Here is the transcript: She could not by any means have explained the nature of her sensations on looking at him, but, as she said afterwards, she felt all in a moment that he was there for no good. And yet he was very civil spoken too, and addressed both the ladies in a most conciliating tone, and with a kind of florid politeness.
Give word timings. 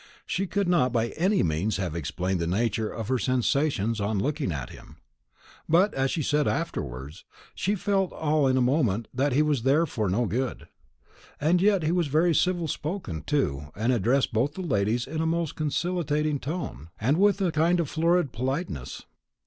She 0.25 0.47
could 0.47 0.67
not 0.67 0.91
by 0.91 1.09
any 1.09 1.43
means 1.43 1.77
have 1.77 1.95
explained 1.95 2.39
the 2.39 2.47
nature 2.47 2.89
of 2.89 3.07
her 3.09 3.19
sensations 3.19 4.01
on 4.01 4.17
looking 4.17 4.51
at 4.51 4.71
him, 4.71 4.97
but, 5.69 5.93
as 5.93 6.09
she 6.09 6.23
said 6.23 6.47
afterwards, 6.47 7.23
she 7.53 7.75
felt 7.75 8.11
all 8.11 8.47
in 8.47 8.57
a 8.57 8.61
moment 8.61 9.09
that 9.13 9.31
he 9.33 9.43
was 9.43 9.61
there 9.61 9.85
for 9.85 10.09
no 10.09 10.25
good. 10.25 10.67
And 11.39 11.61
yet 11.61 11.83
he 11.83 11.91
was 11.91 12.07
very 12.07 12.33
civil 12.33 12.67
spoken 12.67 13.21
too, 13.21 13.67
and 13.75 13.93
addressed 13.93 14.33
both 14.33 14.55
the 14.55 14.61
ladies 14.61 15.05
in 15.05 15.21
a 15.21 15.27
most 15.27 15.55
conciliating 15.55 16.39
tone, 16.39 16.89
and 16.99 17.17
with 17.19 17.39
a 17.39 17.51
kind 17.51 17.79
of 17.79 17.87
florid 17.87 18.31
politeness. 18.31 19.03